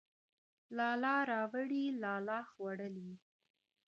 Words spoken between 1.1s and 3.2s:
راوړې، لالا خوړلې.